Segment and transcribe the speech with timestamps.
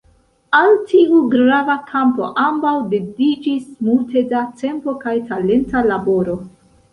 [0.59, 6.41] Al tiu grava kampo ambaŭ dediĉis multe da tempo kaj talenta laboro.